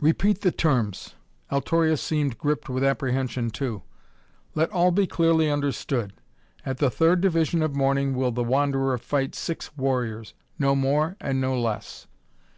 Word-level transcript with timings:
"Repeat 0.00 0.40
the 0.40 0.52
terms." 0.52 1.16
Altorius 1.52 2.00
seemed 2.00 2.38
gripped 2.38 2.70
with 2.70 2.82
apprehension 2.82 3.50
too. 3.50 3.82
"Let 4.54 4.70
all 4.70 4.90
be 4.90 5.06
clearly 5.06 5.50
understood: 5.50 6.14
at 6.64 6.78
the 6.78 6.88
third 6.88 7.20
division 7.20 7.62
of 7.62 7.76
morning 7.76 8.14
will 8.14 8.32
the 8.32 8.42
wanderer 8.42 8.96
fight 8.96 9.34
six 9.34 9.76
warriors. 9.76 10.32
No 10.58 10.74
more 10.74 11.14
and 11.20 11.42
no 11.42 11.60
less." 11.60 12.06